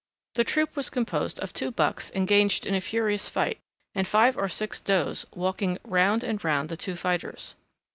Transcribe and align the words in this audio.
The 0.33 0.43
troop 0.43 0.75
was 0.75 0.89
composed 0.89 1.39
of 1.41 1.53
two 1.53 1.69
bucks 1.69 2.09
engaged 2.15 2.65
in 2.65 2.73
a 2.73 2.81
furious 2.81 3.29
fight, 3.29 3.59
and 3.93 4.07
five 4.07 4.35
or 4.35 4.49
six 4.49 4.79
does 4.79 5.27
walking 5.35 5.77
round 5.83 6.23
and 6.23 6.43
round 6.43 6.69
the 6.69 6.75
two 6.75 6.95
fighters. 6.95 7.55